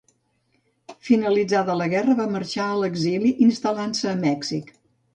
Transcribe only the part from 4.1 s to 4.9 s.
a Mèxic.